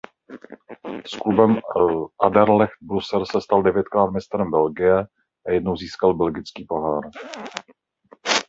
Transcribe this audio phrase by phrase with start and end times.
[1.11, 1.51] S klubem
[2.19, 4.99] Anderlecht Brusel se stal devětkrát mistrem Belgie
[5.47, 7.03] a jednou získal belgický pohár.